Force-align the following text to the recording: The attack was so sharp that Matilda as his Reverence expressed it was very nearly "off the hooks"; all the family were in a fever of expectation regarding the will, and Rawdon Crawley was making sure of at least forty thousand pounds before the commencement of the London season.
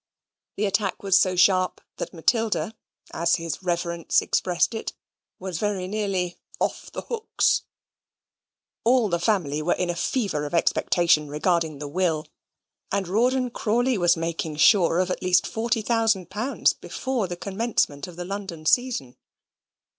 The 0.57 0.65
attack 0.65 1.03
was 1.03 1.15
so 1.19 1.35
sharp 1.35 1.79
that 1.97 2.11
Matilda 2.11 2.73
as 3.13 3.35
his 3.35 3.61
Reverence 3.61 4.19
expressed 4.19 4.73
it 4.73 4.93
was 5.37 5.59
very 5.59 5.87
nearly 5.87 6.39
"off 6.59 6.91
the 6.91 7.03
hooks"; 7.03 7.61
all 8.83 9.09
the 9.09 9.19
family 9.19 9.61
were 9.61 9.75
in 9.75 9.91
a 9.91 9.95
fever 9.95 10.47
of 10.47 10.55
expectation 10.55 11.27
regarding 11.27 11.77
the 11.77 11.87
will, 11.87 12.25
and 12.91 13.07
Rawdon 13.07 13.51
Crawley 13.51 13.95
was 13.95 14.17
making 14.17 14.55
sure 14.55 14.97
of 14.97 15.11
at 15.11 15.21
least 15.21 15.45
forty 15.45 15.83
thousand 15.83 16.31
pounds 16.31 16.73
before 16.73 17.27
the 17.27 17.37
commencement 17.37 18.07
of 18.07 18.15
the 18.15 18.25
London 18.25 18.65
season. 18.65 19.17